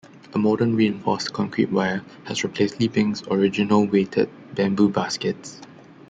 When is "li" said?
2.79-2.87